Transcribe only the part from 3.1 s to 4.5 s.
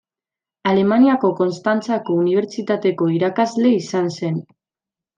irakasle izan zen.